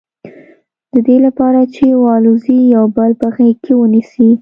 د 0.93 0.95
دې 1.07 1.17
لپاره 1.25 1.61
چې 1.75 1.85
والوزي 2.05 2.59
یو 2.75 2.85
بل 2.97 3.11
په 3.21 3.27
غېږ 3.35 3.55
کې 3.63 3.73
ونیسي. 3.77 4.29